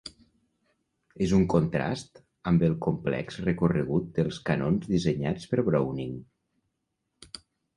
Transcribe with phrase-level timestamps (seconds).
[1.25, 2.17] Es un contrast
[2.51, 6.17] amb el complex recorregut dels canons dissenyats per Browning.